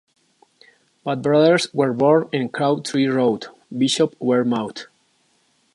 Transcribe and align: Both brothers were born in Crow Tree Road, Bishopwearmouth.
Both 1.03 1.21
brothers 1.21 1.71
were 1.75 1.93
born 1.93 2.27
in 2.33 2.49
Crow 2.49 2.79
Tree 2.79 3.05
Road, 3.05 3.45
Bishopwearmouth. 3.71 4.87